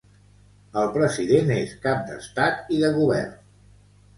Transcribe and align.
El 0.83 0.87
president 0.95 1.53
és 1.57 1.75
cap 1.85 2.01
d'estat 2.09 2.73
i 2.77 2.81
de 2.87 2.91
govern. 2.99 3.37